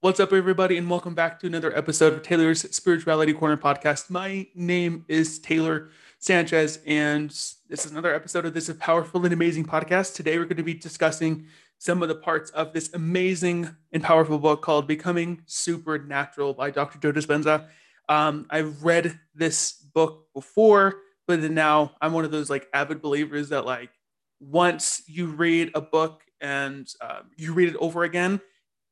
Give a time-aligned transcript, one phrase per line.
[0.00, 4.10] What's up, everybody, and welcome back to another episode of Taylor's Spirituality Corner podcast.
[4.10, 5.88] My name is Taylor
[6.20, 10.14] Sanchez, and this is another episode of this powerful and amazing podcast.
[10.14, 11.46] Today, we're going to be discussing
[11.78, 17.00] some of the parts of this amazing and powerful book called Becoming Supernatural by Dr.
[17.00, 17.66] Joe Dispenza.
[18.08, 20.94] Um, I've read this book before,
[21.26, 23.90] but now I'm one of those like avid believers that like
[24.38, 28.40] once you read a book and uh, you read it over again,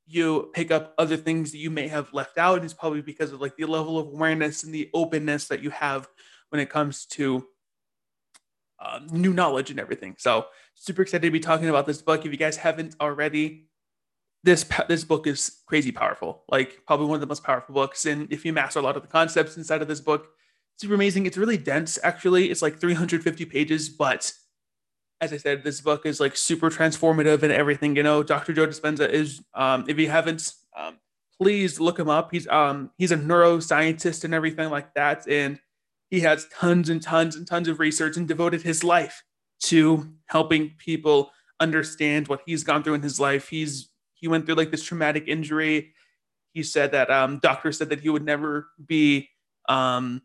[0.07, 2.57] you pick up other things that you may have left out.
[2.57, 5.71] And it's probably because of like the level of awareness and the openness that you
[5.71, 6.09] have
[6.51, 7.47] when it comes to
[8.79, 10.15] uh, new knowledge and everything.
[10.19, 12.25] So super excited to be talking about this book.
[12.25, 13.69] If you guys haven't already,
[14.45, 16.45] this this book is crazy powerful.
[16.49, 18.07] Like probably one of the most powerful books.
[18.07, 20.29] And if you master a lot of the concepts inside of this book,
[20.77, 21.27] super amazing.
[21.27, 21.99] It's really dense.
[22.05, 24.33] Actually, it's like 350 pages, but
[25.21, 27.97] as I said, this book is like super transformative and everything.
[27.97, 28.53] You know, Dr.
[28.53, 30.99] Joe Dispenza is, um, if you haven't, um,
[31.41, 32.31] please look him up.
[32.31, 35.59] He's um, he's a neuroscientist and everything like that, and
[36.11, 39.23] he has tons and tons and tons of research and devoted his life
[39.65, 41.31] to helping people
[41.61, 43.49] understand what he's gone through in his life.
[43.49, 45.95] He's he went through like this traumatic injury.
[46.53, 49.29] He said that um, doctor said that he would never be
[49.69, 50.23] um,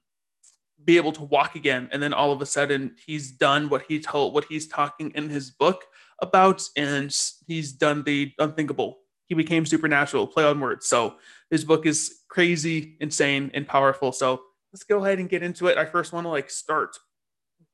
[0.86, 1.90] be able to walk again.
[1.92, 5.30] And then all of a sudden he's done what he told what he's talking in
[5.30, 5.86] his book
[6.20, 7.16] about and
[7.48, 9.00] he's done the unthinkable.
[9.26, 10.28] He became supernatural.
[10.28, 10.88] Play on words.
[10.88, 11.16] So
[11.50, 14.12] his book is crazy insane and powerful.
[14.12, 14.42] So
[14.74, 15.78] let's go ahead and get into it.
[15.78, 16.98] I first want to like start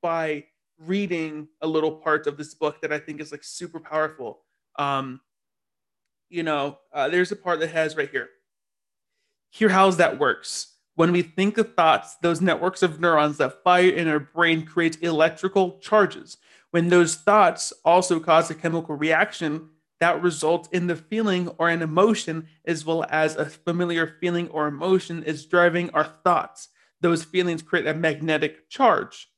[0.01, 0.45] by
[0.79, 4.39] reading a little part of this book that i think is like super powerful.
[4.77, 5.21] Um
[6.29, 8.29] you know uh, there's a part that has right here.
[9.49, 13.87] Here how's that works when we think of thoughts, those networks of neurons that fire
[13.87, 16.37] in our brain create electrical charges.
[16.71, 21.83] When those thoughts also cause a chemical reaction that results in the feeling or an
[21.83, 26.69] emotion, as well as a familiar feeling or emotion is driving our thoughts.
[26.99, 29.29] Those feelings create a magnetic charge.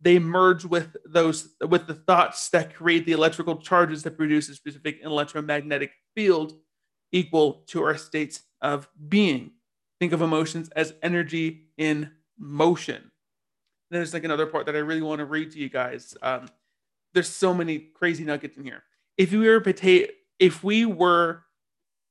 [0.00, 4.56] They merge with those with the thoughts that create the electrical charges that produce a
[4.56, 6.54] specific electromagnetic field
[7.12, 9.52] equal to our states of being
[10.00, 13.10] think of emotions as energy in motion.
[13.90, 16.16] There's like another part that I really want to read to you guys.
[16.22, 16.48] Um,
[17.14, 18.82] there's so many crazy nuggets in here.
[19.16, 21.44] If you were potato, if we were,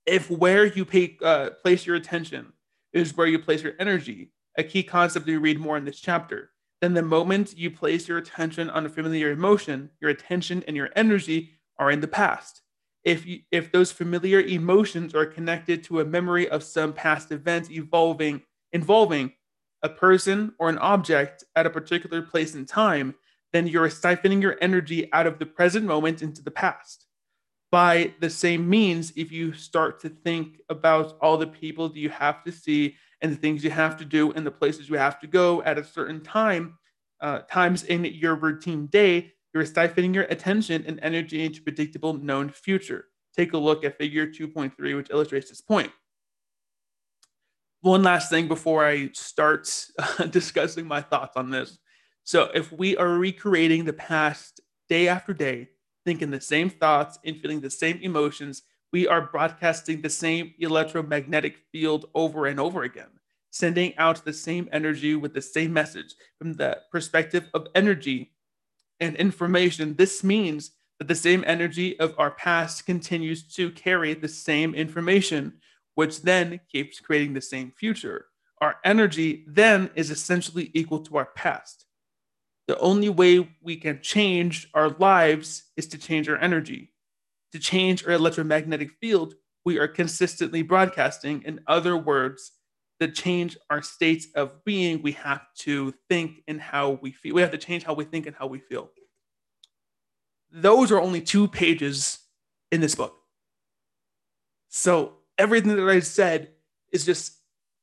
[0.05, 2.53] if where you pay uh, place your attention
[2.93, 6.51] is where you place your energy, a key concept you read more in this chapter.
[6.81, 10.89] Then the moment you place your attention on a familiar emotion, your attention and your
[10.95, 12.61] energy are in the past
[13.05, 17.71] if you, if those familiar emotions are connected to a memory of some past event
[17.71, 18.41] evolving
[18.73, 19.31] involving
[19.83, 23.13] a person or an object at a particular place in time,
[23.53, 27.05] then you're siphoning your energy out of the present moment into the past.
[27.71, 32.09] By the same means, if you start to think about all the people that you
[32.09, 35.19] have to see and the things you have to do and the places you have
[35.19, 36.77] to go at a certain time,
[37.21, 42.49] uh, times in your routine day, you're siphoning your attention and energy into predictable known
[42.49, 43.05] future.
[43.35, 45.91] Take a look at figure 2.3, which illustrates this point.
[47.79, 49.73] One last thing before I start
[50.29, 51.77] discussing my thoughts on this.
[52.25, 55.69] So, if we are recreating the past day after day,
[56.03, 61.57] thinking the same thoughts and feeling the same emotions, we are broadcasting the same electromagnetic
[61.71, 63.09] field over and over again,
[63.51, 66.13] sending out the same energy with the same message.
[66.39, 68.34] From the perspective of energy,
[68.99, 74.27] and information, this means that the same energy of our past continues to carry the
[74.27, 75.53] same information,
[75.95, 78.27] which then keeps creating the same future.
[78.61, 81.85] Our energy then is essentially equal to our past.
[82.67, 86.93] The only way we can change our lives is to change our energy.
[87.51, 89.35] To change our electromagnetic field,
[89.65, 91.43] we are consistently broadcasting.
[91.43, 92.51] In other words,
[92.99, 97.35] to change our states of being, we have to think and how we feel.
[97.35, 98.89] We have to change how we think and how we feel.
[100.51, 102.19] Those are only two pages
[102.71, 103.15] in this book.
[104.69, 106.51] So everything that I said
[106.91, 107.33] is just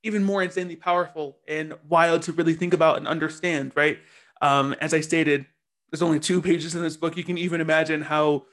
[0.03, 3.99] even more insanely powerful and wild to really think about and understand, right?
[4.41, 5.47] Um, as I stated,
[5.91, 7.17] there's only two pages in this book.
[7.17, 8.47] You can even imagine how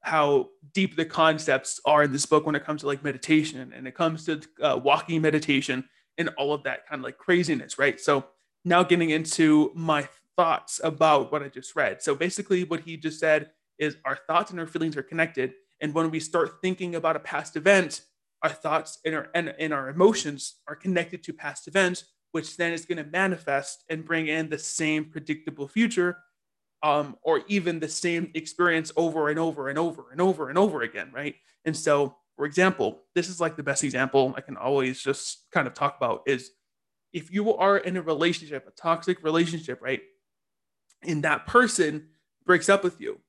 [0.00, 3.88] how deep the concepts are in this book when it comes to like meditation and
[3.88, 5.84] it comes to uh, walking meditation
[6.18, 8.00] and all of that kind of like craziness, right?
[8.00, 8.26] So
[8.64, 12.02] now getting into my thoughts about what I just read.
[12.02, 15.54] So basically, what he just said is our thoughts and our feelings are connected.
[15.80, 18.02] And when we start thinking about a past event,
[18.42, 22.72] our thoughts and our and, and our emotions are connected to past events, which then
[22.72, 26.18] is going to manifest and bring in the same predictable future,
[26.82, 30.82] um, or even the same experience over and over and over and over and over
[30.82, 31.34] again, right?
[31.64, 35.66] And so For example, this is like the best example I can always just kind
[35.66, 36.50] of talk about is
[37.12, 40.02] if you are in a relationship, a toxic relationship, right?
[41.02, 42.08] And that person
[42.44, 43.20] breaks up with you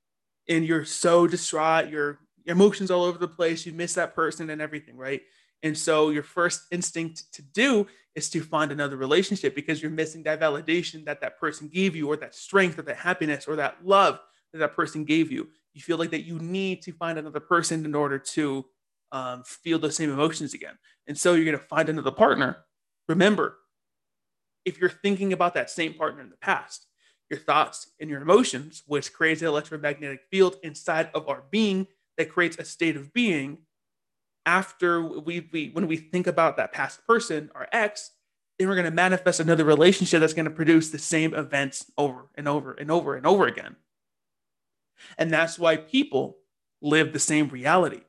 [0.49, 4.61] and you're so distraught, your emotions all over the place, you miss that person and
[4.61, 5.21] everything, right?
[5.63, 10.23] And so your first instinct to do is to find another relationship because you're missing
[10.23, 13.85] that validation that that person gave you or that strength or that happiness or that
[13.85, 14.19] love
[14.51, 15.47] that that person gave you.
[15.73, 18.65] You feel like that you need to find another person in order to
[19.11, 20.77] um, feel the same emotions again.
[21.07, 22.57] And so you're going to find another partner.
[23.07, 23.57] Remember,
[24.65, 26.85] if you're thinking about that same partner in the past,
[27.29, 31.87] your thoughts and your emotions, which creates an electromagnetic field inside of our being
[32.17, 33.59] that creates a state of being.
[34.45, 38.11] After we, we when we think about that past person, our ex,
[38.57, 42.29] then we're going to manifest another relationship that's going to produce the same events over
[42.35, 43.75] and over and over and over again.
[45.17, 46.37] And that's why people
[46.81, 48.01] live the same reality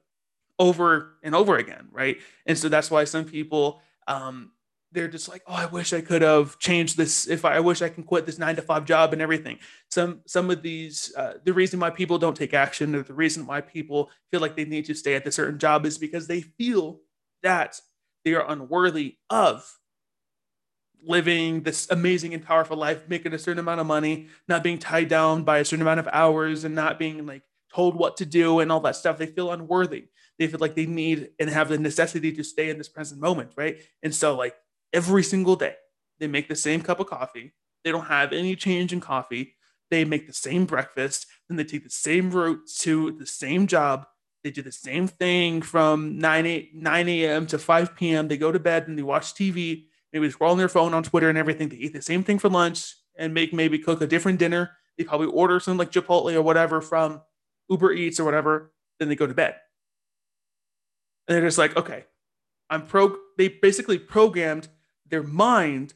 [0.59, 2.19] over and over again, right?
[2.47, 4.53] And so that's why some people um,
[4.93, 7.29] they're just like, oh, I wish I could have changed this.
[7.29, 9.59] If I, I, wish I can quit this nine to five job and everything.
[9.91, 13.47] Some some of these, uh, the reason why people don't take action, or the reason
[13.47, 16.41] why people feel like they need to stay at the certain job, is because they
[16.41, 17.01] feel
[17.43, 17.81] that
[18.25, 19.71] they are unworthy of
[21.03, 25.09] living this amazing and powerful life, making a certain amount of money, not being tied
[25.09, 27.43] down by a certain amount of hours, and not being like
[27.75, 29.19] told what to do and all that stuff.
[29.19, 30.07] They feel unworthy.
[30.39, 33.53] They feel like they need and have the necessity to stay in this present moment,
[33.57, 33.79] right?
[34.03, 34.55] And so, like
[34.93, 35.75] every single day,
[36.21, 37.53] they make the same cup of coffee.
[37.85, 39.55] They don't have any change in coffee.
[39.91, 44.07] They make the same breakfast, then they take the same route to the same job.
[44.45, 47.47] They do the same thing from 9, 8, 9 a.m.
[47.47, 48.29] to 5 p.m.
[48.29, 51.29] They go to bed and they watch TV, maybe scroll on their phone on Twitter
[51.29, 51.69] and everything.
[51.69, 54.71] They eat the same thing for lunch and make maybe cook a different dinner.
[54.97, 57.23] They probably order something like Chipotle or whatever from
[57.69, 58.73] Uber Eats or whatever.
[58.99, 59.57] Then they go to bed.
[61.29, 62.07] And they're just like, okay,
[62.71, 63.17] I'm pro.
[63.37, 64.69] They basically programmed
[65.07, 65.95] their mind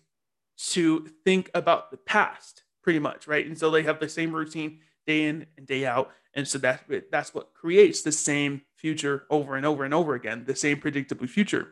[0.70, 3.46] to think about the past, pretty much, right?
[3.46, 6.84] And so they have the same routine day in and day out, and so that's
[7.11, 11.26] that's what creates the same future over and over and over again, the same predictable
[11.26, 11.69] future,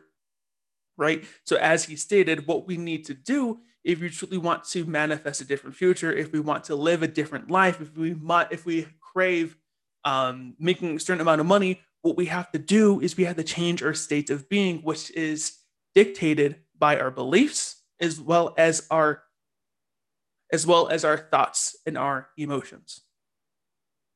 [0.97, 1.23] right?
[1.45, 5.41] So as he stated, what we need to do if you truly want to manifest
[5.41, 8.15] a different future, if we want to live a different life, if we
[8.51, 9.57] if we crave
[10.05, 13.35] um, making a certain amount of money, what we have to do is we have
[13.37, 15.57] to change our state of being, which is
[15.93, 19.23] dictated by our beliefs as well as our
[20.53, 23.01] as well as our thoughts and our emotions.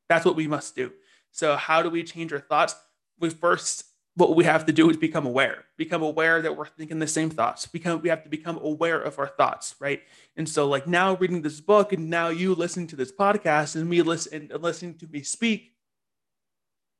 [0.10, 0.92] That's what we must do.
[1.32, 2.76] So how do we change our thoughts?
[3.20, 3.86] We first
[4.16, 7.30] what we have to do is become aware become aware that we're thinking the same
[7.30, 10.02] thoughts become we have to become aware of our thoughts right
[10.38, 13.90] and so like now reading this book and now you listening to this podcast and
[13.90, 15.75] me listen and listening to me speak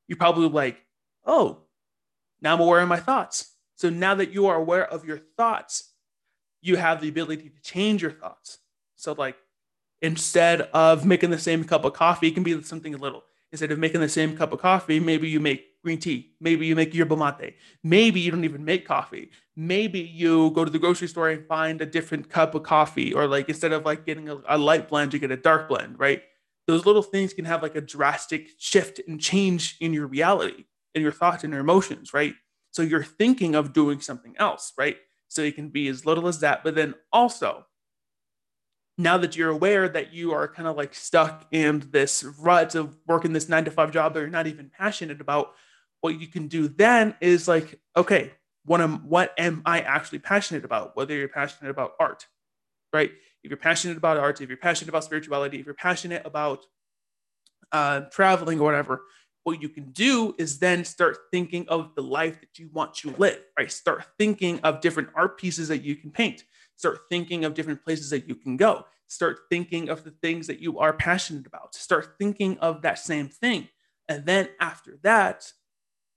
[0.08, 0.78] you're probably like,
[1.26, 1.60] oh,
[2.42, 3.54] now I'm aware of my thoughts.
[3.76, 5.92] So now that you are aware of your thoughts,
[6.62, 8.60] you have the ability to change your thoughts.
[8.96, 9.36] So, like,
[10.02, 13.24] instead of making the same cup of coffee, it can be something a little.
[13.52, 16.32] Instead of making the same cup of coffee, maybe you make green tea.
[16.40, 17.56] Maybe you make yerba mate.
[17.84, 19.30] Maybe you don't even make coffee.
[19.56, 23.28] Maybe you go to the grocery store and find a different cup of coffee, or
[23.28, 26.24] like instead of like getting a, a light blend, you get a dark blend, right?
[26.68, 31.02] Those little things can have like a drastic shift and change in your reality and
[31.02, 32.34] your thoughts and your emotions, right?
[32.72, 34.98] So you're thinking of doing something else, right?
[35.28, 36.64] So it can be as little as that.
[36.64, 37.66] But then also,
[38.98, 42.98] now that you're aware that you are kind of like stuck in this rut of
[43.06, 45.54] working this nine to five job that you're not even passionate about,
[46.02, 48.32] what you can do then is like, okay,
[48.66, 50.96] what am what am I actually passionate about?
[50.96, 52.28] Whether you're passionate about art,
[52.94, 53.12] right?
[53.46, 56.66] If you're passionate about art, if you're passionate about spirituality, if you're passionate about
[57.72, 59.04] uh, traveling or whatever,
[59.44, 63.12] what you can do is then start thinking of the life that you want to
[63.12, 63.72] live, right?
[63.72, 66.44] Start thinking of different art pieces that you can paint.
[66.76, 68.86] Start thinking of different places that you can go.
[69.08, 71.76] Start thinking of the things that you are passionate about.
[71.76, 73.70] Start thinking of that same thing.
[74.10, 75.52] And then after that,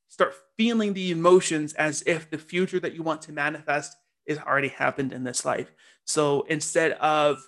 [0.08, 3.94] start feeling the emotions as if the future that you want to manifest
[4.28, 5.72] is already happened in this life.
[6.08, 7.46] So instead of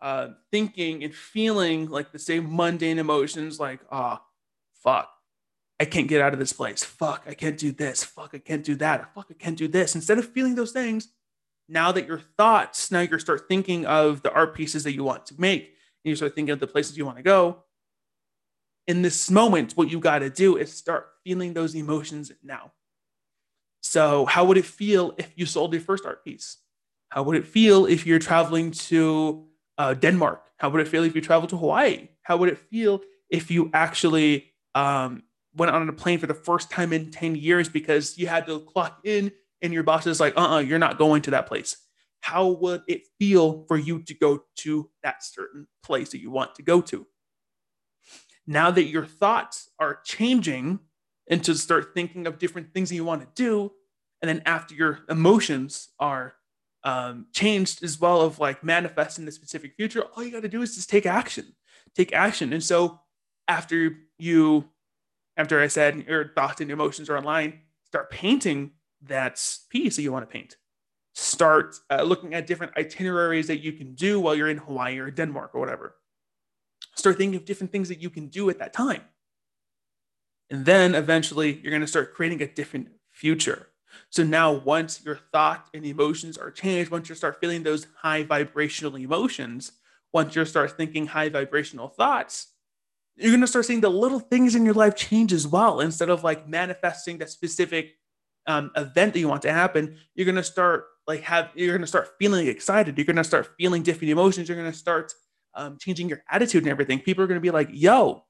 [0.00, 4.18] uh, thinking and feeling like the same mundane emotions, like, oh,
[4.82, 5.10] fuck,
[5.78, 6.82] I can't get out of this place.
[6.82, 8.02] Fuck, I can't do this.
[8.02, 9.14] Fuck, I can't do that.
[9.14, 9.94] Fuck, I can't do this.
[9.94, 11.08] Instead of feeling those things,
[11.68, 15.26] now that your thoughts, now you start thinking of the art pieces that you want
[15.26, 15.64] to make,
[16.02, 17.64] and you start thinking of the places you want to go.
[18.86, 22.72] In this moment, what you got to do is start feeling those emotions now.
[23.82, 26.56] So, how would it feel if you sold your first art piece?
[27.10, 29.46] How would it feel if you're traveling to
[29.78, 30.42] uh, Denmark?
[30.56, 32.08] How would it feel if you travel to Hawaii?
[32.22, 35.24] How would it feel if you actually um,
[35.54, 38.60] went on a plane for the first time in 10 years because you had to
[38.60, 41.32] clock in and your boss is like, uh uh-uh, uh, you are not going to
[41.32, 41.76] that place.
[42.20, 46.54] How would it feel for you to go to that certain place that you want
[46.56, 47.06] to go to?
[48.46, 50.80] Now that your thoughts are changing
[51.28, 53.72] and to start thinking of different things that you want to do,
[54.22, 56.34] and then after your emotions are
[56.84, 60.62] um, changed as well of like manifesting the specific future, all you got to do
[60.62, 61.54] is just take action,
[61.94, 62.52] take action.
[62.52, 63.00] And so
[63.48, 64.68] after you,
[65.36, 68.72] after I said your thoughts and emotions are online, start painting
[69.02, 70.56] that piece that you want to paint.
[71.14, 75.10] Start uh, looking at different itineraries that you can do while you're in Hawaii or
[75.10, 75.96] Denmark or whatever.
[76.94, 79.02] Start thinking of different things that you can do at that time.
[80.50, 83.68] And then eventually you're going to start creating a different future.
[84.10, 88.22] So now, once your thoughts and emotions are changed, once you start feeling those high
[88.22, 89.72] vibrational emotions,
[90.12, 92.48] once you start thinking high vibrational thoughts,
[93.16, 95.80] you're going to start seeing the little things in your life change as well.
[95.80, 97.96] Instead of like manifesting that specific
[98.46, 101.80] um, event that you want to happen, you're going to start like have you're going
[101.80, 102.96] to start feeling excited.
[102.96, 104.48] You're going to start feeling different emotions.
[104.48, 105.12] You're going to start
[105.54, 107.00] um, changing your attitude and everything.
[107.00, 108.24] People are going to be like, "Yo,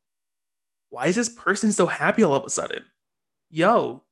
[0.90, 2.84] why is this person so happy all of a sudden?
[3.48, 4.02] Yo,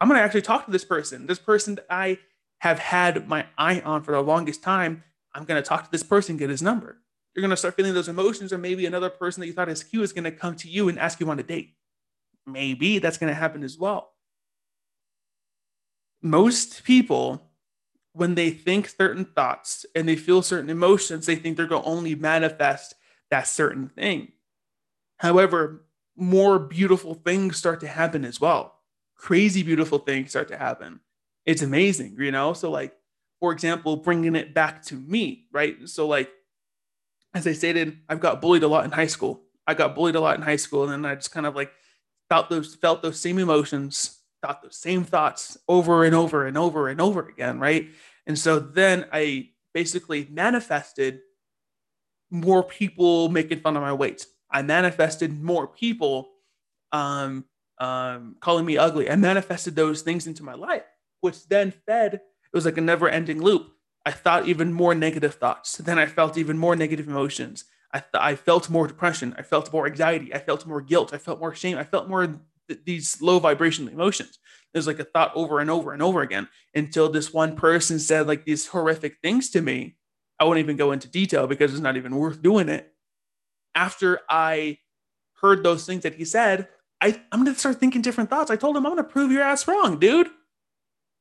[0.00, 1.26] I'm going to actually talk to this person.
[1.26, 2.18] This person that I
[2.60, 5.04] have had my eye on for the longest time.
[5.34, 6.98] I'm going to talk to this person, get his number.
[7.34, 9.84] You're going to start feeling those emotions, or maybe another person that you thought is
[9.84, 11.76] cute is going to come to you and ask you on a date.
[12.46, 14.12] Maybe that's going to happen as well.
[16.22, 17.50] Most people,
[18.12, 21.88] when they think certain thoughts and they feel certain emotions, they think they're going to
[21.88, 22.94] only manifest
[23.30, 24.32] that certain thing.
[25.18, 25.84] However,
[26.16, 28.79] more beautiful things start to happen as well
[29.20, 30.98] crazy beautiful things start to happen.
[31.44, 32.54] It's amazing, you know?
[32.54, 32.94] So, like,
[33.38, 35.76] for example, bringing it back to me, right?
[35.88, 36.30] So, like,
[37.34, 39.42] as I stated, I've got bullied a lot in high school.
[39.66, 41.70] I got bullied a lot in high school, and then I just kind of like
[42.28, 46.88] felt those felt those same emotions, thought those same thoughts over and over and over
[46.88, 47.88] and over again, right?
[48.26, 51.20] And so then I basically manifested
[52.30, 54.26] more people making fun of my weight.
[54.50, 56.30] I manifested more people
[56.90, 57.44] um,
[57.80, 59.10] um, calling me ugly.
[59.10, 60.84] I manifested those things into my life,
[61.22, 62.22] which then fed, it
[62.52, 63.72] was like a never ending loop.
[64.06, 65.76] I thought even more negative thoughts.
[65.78, 67.64] Then I felt even more negative emotions.
[67.92, 69.34] I, th- I felt more depression.
[69.36, 70.32] I felt more anxiety.
[70.32, 71.12] I felt more guilt.
[71.12, 71.76] I felt more shame.
[71.76, 74.38] I felt more th- these low vibrational emotions.
[74.72, 78.28] Was like a thought over and over and over again until this one person said
[78.28, 79.96] like these horrific things to me.
[80.38, 82.92] I won't even go into detail because it's not even worth doing it.
[83.74, 84.78] After I
[85.42, 86.68] heard those things that he said,
[87.00, 88.50] I, I'm gonna start thinking different thoughts.
[88.50, 90.28] I told him I'm gonna prove your ass wrong, dude.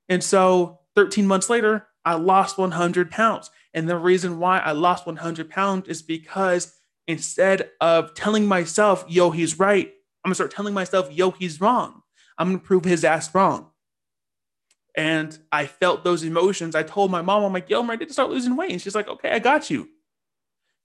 [0.10, 3.52] And so 13 months later, I lost 100 pounds.
[3.74, 6.74] And the reason why I lost 100 pounds is because
[7.08, 9.88] instead of telling myself, yo, he's right,
[10.24, 12.02] I'm gonna start telling myself, yo, he's wrong.
[12.38, 13.70] I'm gonna prove his ass wrong.
[14.96, 16.76] And I felt those emotions.
[16.76, 18.72] I told my mom, I'm like, yo, ready to start losing weight.
[18.72, 19.88] And she's like, okay, I got you.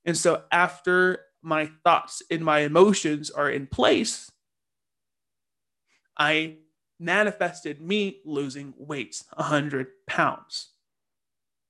[0.05, 4.31] And so after my thoughts and my emotions are in place,
[6.16, 6.56] I
[7.00, 10.71] manifested me losing weight, 100 pounds,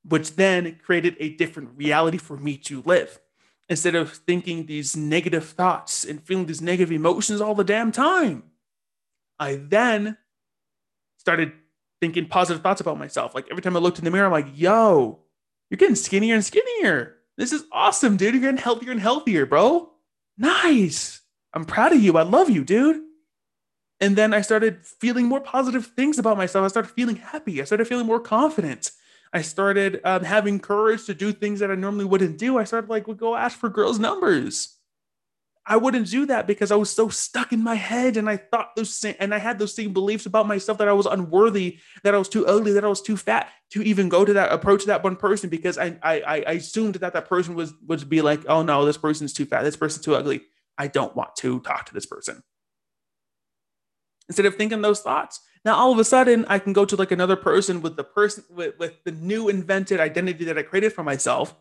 [0.04, 3.20] which then created a different reality for me to live.
[3.68, 8.42] Instead of thinking these negative thoughts and feeling these negative emotions all the damn time,
[9.38, 10.18] I then
[11.16, 11.52] started
[12.00, 13.34] thinking positive thoughts about myself.
[13.34, 15.20] Like every time I looked in the mirror, I'm like, yo,
[15.70, 17.16] you're getting skinnier and skinnier.
[17.38, 18.34] This is awesome, dude.
[18.34, 19.90] You're getting healthier and healthier, bro.
[20.36, 21.22] Nice.
[21.54, 22.18] I'm proud of you.
[22.18, 23.00] I love you, dude.
[24.04, 26.62] And then I started feeling more positive things about myself.
[26.62, 27.62] I started feeling happy.
[27.62, 28.90] I started feeling more confident.
[29.32, 32.58] I started um, having courage to do things that I normally wouldn't do.
[32.58, 34.76] I started like would go ask for girls' numbers.
[35.66, 38.76] I wouldn't do that because I was so stuck in my head, and I thought
[38.76, 42.14] those same, and I had those same beliefs about myself that I was unworthy, that
[42.14, 44.84] I was too ugly, that I was too fat to even go to that approach
[44.84, 48.44] that one person because I I, I assumed that that person was would be like,
[48.48, 50.42] oh no, this person's too fat, this person's too ugly.
[50.76, 52.42] I don't want to talk to this person
[54.28, 55.40] instead of thinking those thoughts.
[55.64, 58.44] Now all of a sudden I can go to like another person with the person
[58.50, 61.54] with, with the new invented identity that I created for myself.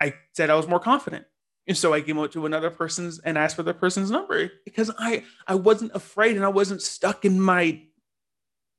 [0.00, 1.26] I said I was more confident.
[1.66, 4.90] And so I came out to another person's and asked for the person's number because
[4.98, 7.82] I I wasn't afraid and I wasn't stuck in my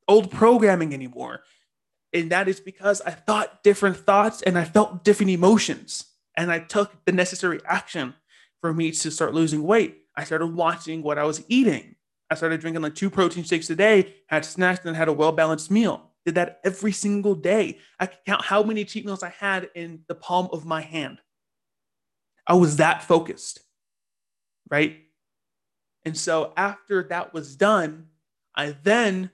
[0.08, 1.42] old programming anymore.
[2.14, 6.06] And that is because I thought different thoughts and I felt different emotions.
[6.38, 8.14] And I took the necessary action
[8.62, 9.98] for me to start losing weight.
[10.16, 11.95] I started watching what I was eating.
[12.30, 15.32] I started drinking like two protein shakes a day, had snacks, and had a well
[15.32, 16.12] balanced meal.
[16.26, 17.78] Did that every single day.
[18.00, 21.20] I could count how many cheat meals I had in the palm of my hand.
[22.48, 23.60] I was that focused,
[24.70, 24.98] right?
[26.04, 28.08] And so after that was done,
[28.56, 29.32] I then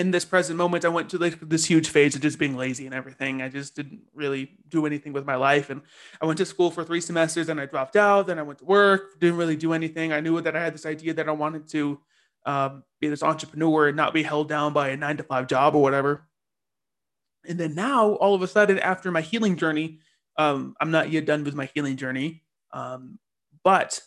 [0.00, 2.86] in this present moment, I went to like this huge phase of just being lazy
[2.86, 3.42] and everything.
[3.42, 5.68] I just didn't really do anything with my life.
[5.68, 5.82] And
[6.22, 8.26] I went to school for three semesters and I dropped out.
[8.26, 10.10] Then I went to work, didn't really do anything.
[10.10, 12.00] I knew that I had this idea that I wanted to
[12.46, 15.74] um, be this entrepreneur and not be held down by a nine to five job
[15.74, 16.26] or whatever.
[17.46, 19.98] And then now, all of a sudden, after my healing journey,
[20.38, 22.42] um, I'm not yet done with my healing journey.
[22.72, 23.18] Um,
[23.62, 24.00] but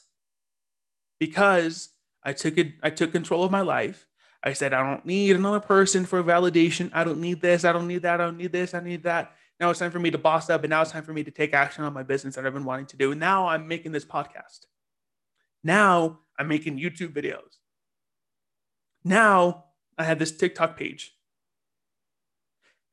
[1.19, 1.89] because
[2.23, 4.07] I took it, I took control of my life
[4.43, 6.91] I said, I don't need another person for validation.
[6.93, 7.63] I don't need this.
[7.63, 8.19] I don't need that.
[8.19, 8.73] I don't need this.
[8.73, 9.33] I need that.
[9.59, 10.63] Now it's time for me to boss up.
[10.63, 12.65] And now it's time for me to take action on my business that I've been
[12.65, 13.11] wanting to do.
[13.11, 14.65] And now I'm making this podcast.
[15.63, 17.59] Now I'm making YouTube videos.
[19.05, 19.65] Now
[19.97, 21.13] I have this TikTok page.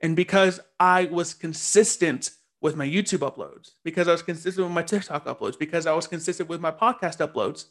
[0.01, 2.31] And because I was consistent
[2.61, 6.07] with my YouTube uploads, because I was consistent with my TikTok uploads, because I was
[6.07, 7.67] consistent with my podcast uploads,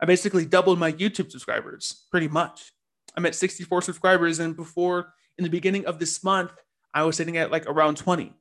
[0.00, 2.72] I basically doubled my YouTube subscribers pretty much.
[3.16, 6.52] I'm at 64 subscribers, and before in the beginning of this month,
[6.92, 8.34] I was sitting at like around 20.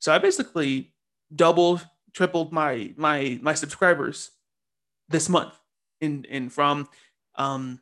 [0.00, 0.92] So I basically
[1.34, 4.30] doubled, tripled my my my subscribers
[5.08, 5.54] this month.
[6.00, 6.88] In in from
[7.36, 7.80] um,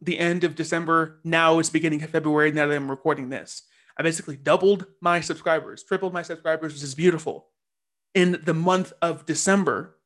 [0.00, 2.52] the end of December, now it's beginning of February.
[2.52, 3.62] Now that I'm recording this,
[3.96, 7.48] I basically doubled my subscribers, tripled my subscribers, which is beautiful.
[8.14, 9.98] In the month of December,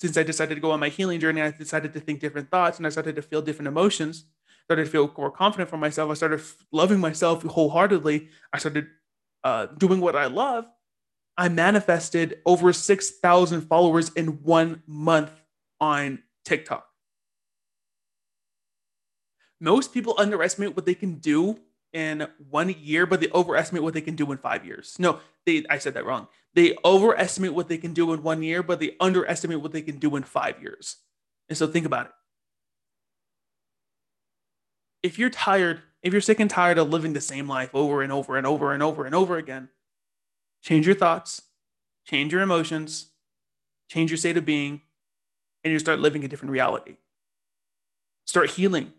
[0.00, 2.78] since I decided to go on my healing journey, I decided to think different thoughts
[2.78, 4.24] and I started to feel different emotions
[4.64, 6.10] started to feel more confident for myself.
[6.10, 6.40] I started
[6.72, 8.28] loving myself wholeheartedly.
[8.52, 8.86] I started
[9.42, 10.66] uh, doing what I love.
[11.36, 15.30] I manifested over 6,000 followers in one month
[15.80, 16.86] on TikTok.
[19.60, 21.58] Most people underestimate what they can do
[21.92, 24.96] in one year, but they overestimate what they can do in five years.
[24.98, 26.28] No, they I said that wrong.
[26.54, 29.98] They overestimate what they can do in one year, but they underestimate what they can
[29.98, 30.96] do in five years.
[31.48, 32.12] And so think about it
[35.04, 38.10] if you're tired, if you're sick and tired of living the same life over and
[38.10, 39.68] over and over and over and over again,
[40.62, 41.42] change your thoughts,
[42.06, 43.10] change your emotions,
[43.86, 44.80] change your state of being,
[45.62, 46.96] and you start living a different reality.
[48.24, 48.94] Start healing,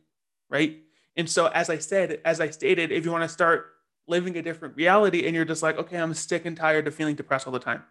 [0.48, 0.78] right?
[1.18, 3.72] And so, as I said, as I stated, if you want to start
[4.08, 7.15] living a different reality and you're just like, okay, I'm sick and tired of feeling
[7.15, 7.82] depressed all the time,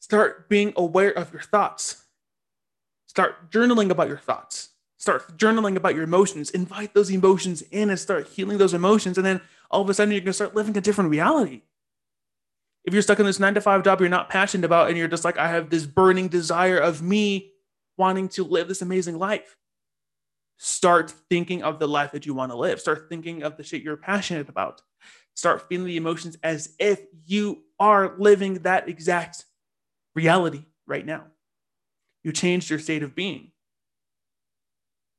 [0.00, 2.06] start being aware of your thoughts.
[3.06, 7.98] Start journaling about your thoughts start journaling about your emotions, invite those emotions in and
[7.98, 9.16] start healing those emotions.
[9.16, 11.62] And then all of a sudden, you're going to start living a different reality.
[12.84, 15.08] If you're stuck in this nine to five job you're not passionate about, and you're
[15.08, 17.52] just like, I have this burning desire of me
[17.96, 19.56] wanting to live this amazing life,
[20.56, 22.80] start thinking of the life that you want to live.
[22.80, 24.82] Start thinking of the shit you're passionate about.
[25.34, 29.44] Start feeling the emotions as if you are living that exact
[30.16, 31.24] reality right now.
[32.24, 33.52] You changed your state of being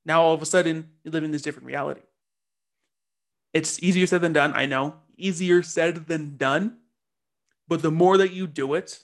[0.05, 2.01] now all of a sudden you live in this different reality.
[3.53, 4.53] It's easier said than done.
[4.53, 4.95] I know.
[5.17, 6.77] Easier said than done.
[7.67, 9.03] But the more that you do it,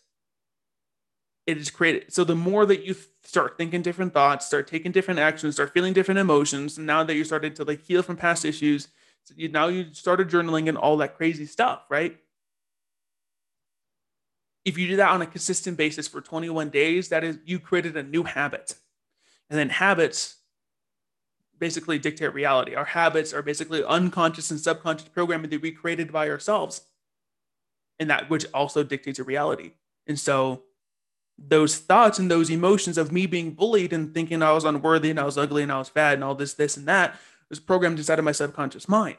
[1.45, 2.12] it is created.
[2.13, 5.93] So the more that you start thinking different thoughts, start taking different actions, start feeling
[5.93, 8.88] different emotions, and now that you started to like heal from past issues,
[9.23, 12.17] so you, now you started journaling and all that crazy stuff, right?
[14.63, 17.95] If you do that on a consistent basis for 21 days, that is you created
[17.97, 18.75] a new habit.
[19.49, 20.38] And then habits
[21.59, 22.75] basically dictate reality.
[22.75, 26.81] Our habits are basically unconscious and subconscious programming that we created by ourselves,
[27.99, 29.71] and that which also dictates a reality.
[30.07, 30.63] And so,
[31.37, 35.19] those thoughts and those emotions of me being bullied and thinking I was unworthy and
[35.19, 37.97] I was ugly and I was fat and all this, this, and that was programmed
[37.97, 39.17] inside of my subconscious mind.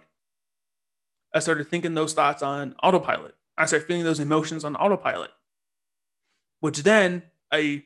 [1.34, 3.34] I started thinking those thoughts on autopilot.
[3.58, 5.30] I started feeling those emotions on autopilot,
[6.60, 7.84] which then I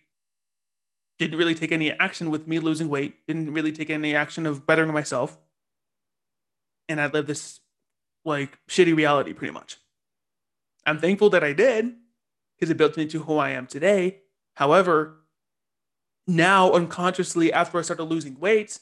[1.20, 4.66] didn't really take any action with me losing weight, didn't really take any action of
[4.66, 5.38] bettering myself.
[6.88, 7.60] And I lived this
[8.24, 9.76] like shitty reality pretty much.
[10.86, 11.94] I'm thankful that I did
[12.56, 14.20] because it built me to who I am today.
[14.54, 15.18] However,
[16.26, 18.78] now unconsciously, after I started losing weight,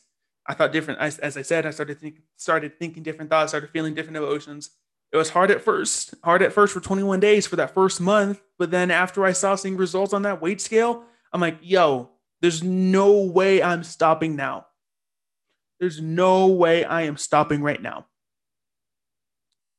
[0.47, 1.01] I thought different.
[1.01, 4.71] As, as I said, I started think, started thinking different thoughts, started feeling different emotions.
[5.11, 8.41] It was hard at first, hard at first for 21 days for that first month.
[8.59, 12.63] But then after I saw seeing results on that weight scale, I'm like, yo, there's
[12.63, 14.67] no way I'm stopping now.
[15.81, 18.07] There's no way I am stopping right now.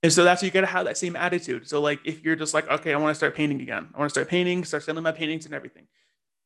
[0.01, 1.67] And so that's you gotta have that same attitude.
[1.67, 3.89] So like if you're just like, okay, I want to start painting again.
[3.93, 5.87] I want to start painting, start selling my paintings and everything.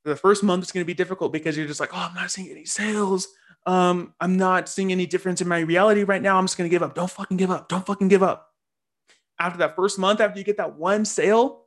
[0.06, 2.50] The first month is gonna be difficult because you're just like, oh, I'm not seeing
[2.50, 3.28] any sales.
[3.66, 6.38] Um, I'm not seeing any difference in my reality right now.
[6.38, 6.96] I'm just gonna give up.
[6.96, 7.70] Don't fucking give up.
[7.70, 8.50] Don't fucking give up.
[9.40, 11.66] After that first month, after you get that one sale,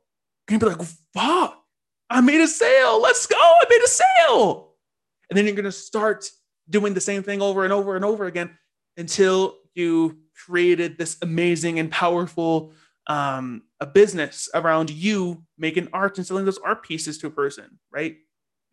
[0.49, 1.63] you're gonna be like, fuck,
[2.09, 3.01] I made a sale.
[3.01, 3.35] Let's go.
[3.37, 4.73] I made a sale.
[5.29, 6.29] And then you're going to start
[6.69, 8.57] doing the same thing over and over and over again
[8.95, 12.71] until you created this amazing and powerful
[13.07, 17.79] um, a business around you making art and selling those art pieces to a person,
[17.91, 18.17] right?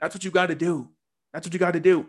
[0.00, 0.90] That's what you got to do.
[1.32, 2.06] That's what you got to do.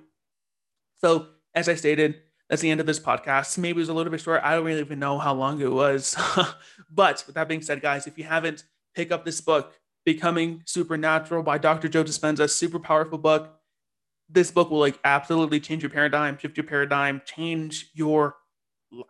[1.01, 2.15] So, as I stated,
[2.49, 3.57] that's the end of this podcast.
[3.57, 4.41] Maybe it was a little bit short.
[4.43, 6.15] I don't really even know how long it was.
[6.89, 8.63] but with that being said, guys, if you haven't,
[8.95, 9.73] pick up this book,
[10.05, 11.87] Becoming Supernatural by Dr.
[11.87, 12.49] Joe Dispenza.
[12.49, 13.59] Super powerful book.
[14.29, 18.35] This book will like absolutely change your paradigm, shift your paradigm, change your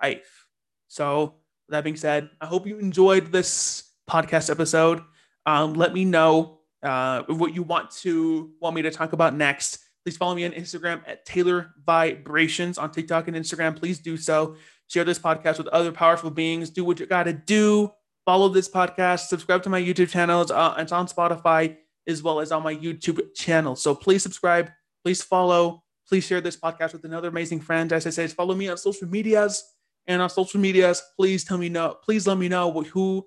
[0.01, 0.47] life.
[0.87, 1.35] So,
[1.69, 5.01] that being said, I hope you enjoyed this podcast episode.
[5.45, 9.79] Um, let me know uh, what you want to want me to talk about next.
[10.05, 13.75] Please follow me on Instagram at Taylor Vibrations on TikTok and Instagram.
[13.75, 14.55] Please do so.
[14.87, 16.69] Share this podcast with other powerful beings.
[16.69, 17.91] Do what you got to do.
[18.25, 19.27] Follow this podcast.
[19.27, 20.41] Subscribe to my YouTube channel.
[20.41, 23.75] It's, uh, it's on Spotify as well as on my YouTube channel.
[23.75, 24.71] So please subscribe.
[25.03, 25.83] Please follow.
[26.07, 27.91] Please share this podcast with another amazing friend.
[27.93, 29.63] As I said, follow me on social medias
[30.07, 31.01] and on social medias.
[31.17, 31.97] Please tell me know.
[32.03, 33.25] Please let me know who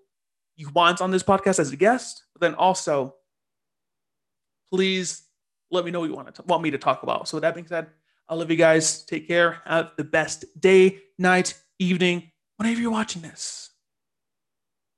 [0.56, 2.24] you want on this podcast as a guest.
[2.34, 3.14] But then also,
[4.72, 5.22] please
[5.70, 7.28] let me know what you want to want me to talk about.
[7.28, 7.88] So that being said,
[8.28, 9.04] I love you guys.
[9.04, 9.60] Take care.
[9.64, 13.67] Have the best day, night, evening, whenever you're watching this.